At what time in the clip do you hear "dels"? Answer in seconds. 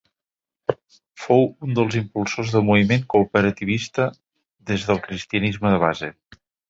1.79-1.97